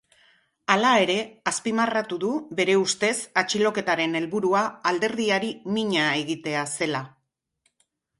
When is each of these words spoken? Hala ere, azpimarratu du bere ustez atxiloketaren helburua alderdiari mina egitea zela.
Hala 0.75 0.91
ere, 1.01 1.15
azpimarratu 1.49 2.17
du 2.23 2.31
bere 2.59 2.77
ustez 2.83 3.13
atxiloketaren 3.41 4.17
helburua 4.21 4.63
alderdiari 4.93 5.53
mina 5.77 6.07
egitea 6.23 6.65
zela. 6.79 7.03